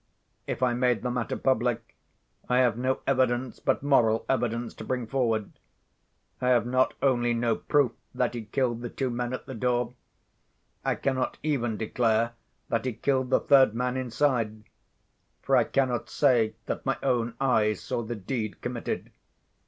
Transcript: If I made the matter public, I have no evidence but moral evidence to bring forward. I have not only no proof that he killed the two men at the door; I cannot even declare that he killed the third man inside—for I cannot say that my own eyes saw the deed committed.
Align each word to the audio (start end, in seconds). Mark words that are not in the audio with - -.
If 0.47 0.63
I 0.63 0.73
made 0.73 1.03
the 1.03 1.11
matter 1.11 1.37
public, 1.37 1.95
I 2.49 2.57
have 2.57 2.75
no 2.75 3.01
evidence 3.05 3.59
but 3.59 3.83
moral 3.83 4.25
evidence 4.27 4.73
to 4.73 4.83
bring 4.83 5.05
forward. 5.05 5.51
I 6.41 6.47
have 6.47 6.65
not 6.65 6.95
only 7.03 7.35
no 7.35 7.55
proof 7.57 7.91
that 8.15 8.33
he 8.33 8.45
killed 8.45 8.81
the 8.81 8.89
two 8.89 9.11
men 9.11 9.31
at 9.31 9.45
the 9.45 9.53
door; 9.53 9.93
I 10.83 10.95
cannot 10.95 11.37
even 11.43 11.77
declare 11.77 12.31
that 12.69 12.85
he 12.85 12.93
killed 12.93 13.29
the 13.29 13.39
third 13.41 13.75
man 13.75 13.95
inside—for 13.95 15.55
I 15.55 15.65
cannot 15.65 16.09
say 16.09 16.55
that 16.65 16.83
my 16.83 16.97
own 17.03 17.35
eyes 17.39 17.79
saw 17.83 18.01
the 18.01 18.15
deed 18.15 18.59
committed. 18.59 19.11